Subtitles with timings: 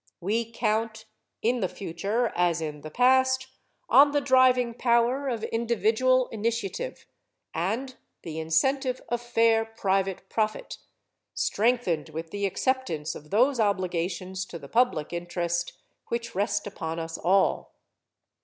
[0.19, 1.05] We count,
[1.43, 3.45] in the future as in the past,
[3.87, 7.05] on the driving power of individual initiative
[7.53, 10.79] and the incentive of fair private profit,
[11.35, 15.73] strengthened with the acceptance of those obligations to the public interest
[16.07, 17.71] which rest upon us all.